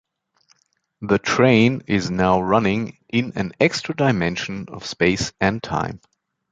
[1.03, 6.01] The train is now running in an extra dimension of space and time.